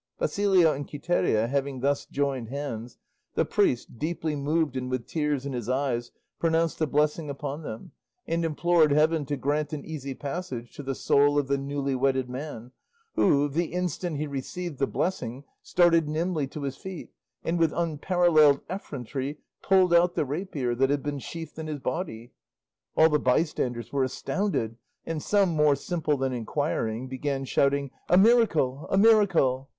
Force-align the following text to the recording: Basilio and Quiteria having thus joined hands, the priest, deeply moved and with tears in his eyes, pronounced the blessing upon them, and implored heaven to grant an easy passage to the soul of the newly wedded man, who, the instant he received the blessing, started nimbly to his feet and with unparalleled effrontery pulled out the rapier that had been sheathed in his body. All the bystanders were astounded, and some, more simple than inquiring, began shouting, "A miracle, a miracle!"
Basilio 0.17 0.73
and 0.73 0.87
Quiteria 0.87 1.47
having 1.47 1.81
thus 1.81 2.07
joined 2.07 2.49
hands, 2.49 2.97
the 3.35 3.45
priest, 3.45 3.99
deeply 3.99 4.35
moved 4.35 4.75
and 4.75 4.89
with 4.89 5.05
tears 5.05 5.45
in 5.45 5.53
his 5.53 5.69
eyes, 5.69 6.09
pronounced 6.39 6.79
the 6.79 6.87
blessing 6.87 7.29
upon 7.29 7.61
them, 7.61 7.91
and 8.25 8.43
implored 8.43 8.89
heaven 8.91 9.27
to 9.27 9.37
grant 9.37 9.73
an 9.73 9.85
easy 9.85 10.15
passage 10.15 10.73
to 10.75 10.81
the 10.81 10.95
soul 10.95 11.37
of 11.37 11.47
the 11.47 11.57
newly 11.59 11.93
wedded 11.93 12.31
man, 12.31 12.71
who, 13.13 13.47
the 13.47 13.65
instant 13.65 14.17
he 14.17 14.25
received 14.25 14.79
the 14.79 14.87
blessing, 14.87 15.43
started 15.61 16.07
nimbly 16.09 16.47
to 16.47 16.63
his 16.63 16.77
feet 16.77 17.11
and 17.43 17.59
with 17.59 17.71
unparalleled 17.71 18.61
effrontery 18.71 19.37
pulled 19.61 19.93
out 19.93 20.15
the 20.15 20.25
rapier 20.25 20.73
that 20.73 20.89
had 20.89 21.03
been 21.03 21.19
sheathed 21.19 21.59
in 21.59 21.67
his 21.67 21.77
body. 21.79 22.31
All 22.97 23.09
the 23.09 23.19
bystanders 23.19 23.93
were 23.93 24.03
astounded, 24.03 24.77
and 25.05 25.21
some, 25.21 25.49
more 25.49 25.75
simple 25.75 26.17
than 26.17 26.33
inquiring, 26.33 27.07
began 27.07 27.45
shouting, 27.45 27.91
"A 28.09 28.17
miracle, 28.17 28.87
a 28.89 28.97
miracle!" 28.97 29.69